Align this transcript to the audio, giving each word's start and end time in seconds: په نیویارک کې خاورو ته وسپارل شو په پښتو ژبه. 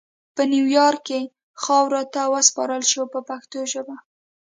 په 0.35 0.41
نیویارک 0.51 1.01
کې 1.07 1.19
خاورو 1.63 2.01
ته 2.13 2.21
وسپارل 2.33 2.83
شو 2.91 3.03
په 3.13 3.19
پښتو 3.29 3.59
ژبه. 3.71 3.95